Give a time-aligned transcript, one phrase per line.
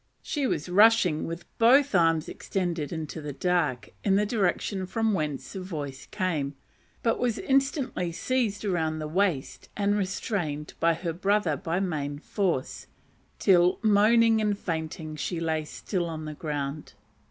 [0.23, 5.53] She was rushing, with both arms extended, into the dark, in the direction from whence
[5.53, 6.55] the voice came;
[7.03, 12.87] but was instantly seized round the waist and restrained by her brother by main force,
[13.37, 16.93] till, moaning and fainting, she lay still on the ground.